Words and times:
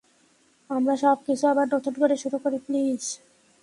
আমরা 0.69 0.93
সবকিছু 1.03 1.43
আবার 1.47 1.67
নতুন 1.73 1.93
করে 2.01 2.15
শুরু 2.23 2.37
করি, 2.43 2.57
প্লিজ? 2.65 3.01